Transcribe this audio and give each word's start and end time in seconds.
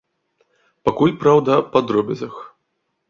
Пакуль, 0.89 1.13
праўда, 1.25 1.59
па 1.77 1.85
дробязях. 1.91 2.35